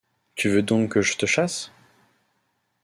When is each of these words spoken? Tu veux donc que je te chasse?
Tu 0.33 0.49
veux 0.49 0.63
donc 0.63 0.93
que 0.93 1.03
je 1.03 1.15
te 1.15 1.27
chasse? 1.27 1.69